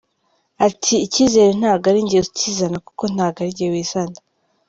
Ati 0.67 0.93
“Icyizere 1.05 1.51
ntago 1.59 1.85
ari 1.91 1.99
njye 2.05 2.17
ukizana 2.27 2.77
kuko 2.87 3.03
ntago 3.13 3.37
ari 3.39 3.51
njye 3.53 3.65
wizana. 3.73 4.17